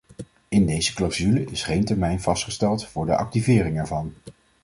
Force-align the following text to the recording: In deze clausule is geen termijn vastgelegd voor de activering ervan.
In 0.49 0.65
deze 0.65 0.93
clausule 0.93 1.43
is 1.43 1.63
geen 1.63 1.83
termijn 1.85 2.21
vastgelegd 2.21 2.85
voor 2.85 3.05
de 3.05 3.15
activering 3.15 3.77
ervan. 3.77 4.13